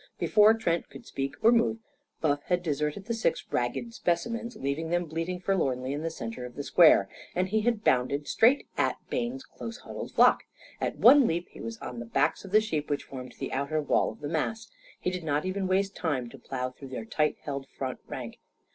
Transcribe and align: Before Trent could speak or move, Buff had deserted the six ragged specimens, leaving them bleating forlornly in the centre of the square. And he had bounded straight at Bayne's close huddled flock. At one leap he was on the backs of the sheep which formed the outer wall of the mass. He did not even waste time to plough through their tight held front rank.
Before 0.17 0.55
Trent 0.55 0.89
could 0.89 1.05
speak 1.05 1.35
or 1.43 1.51
move, 1.51 1.77
Buff 2.21 2.41
had 2.45 2.63
deserted 2.63 3.05
the 3.05 3.13
six 3.13 3.45
ragged 3.51 3.93
specimens, 3.93 4.55
leaving 4.55 4.89
them 4.89 5.05
bleating 5.05 5.39
forlornly 5.39 5.93
in 5.93 6.01
the 6.01 6.09
centre 6.09 6.43
of 6.43 6.55
the 6.55 6.63
square. 6.63 7.07
And 7.35 7.49
he 7.49 7.61
had 7.61 7.83
bounded 7.83 8.27
straight 8.27 8.65
at 8.79 8.97
Bayne's 9.11 9.43
close 9.45 9.77
huddled 9.77 10.13
flock. 10.13 10.45
At 10.81 10.97
one 10.97 11.27
leap 11.27 11.49
he 11.49 11.61
was 11.61 11.77
on 11.83 11.99
the 11.99 12.05
backs 12.07 12.43
of 12.43 12.49
the 12.49 12.61
sheep 12.61 12.89
which 12.89 13.03
formed 13.03 13.33
the 13.37 13.53
outer 13.53 13.79
wall 13.79 14.11
of 14.13 14.21
the 14.21 14.27
mass. 14.27 14.71
He 14.99 15.11
did 15.11 15.23
not 15.23 15.45
even 15.45 15.67
waste 15.67 15.95
time 15.95 16.29
to 16.29 16.39
plough 16.39 16.71
through 16.71 16.87
their 16.87 17.05
tight 17.05 17.37
held 17.43 17.67
front 17.77 17.99
rank. 18.07 18.39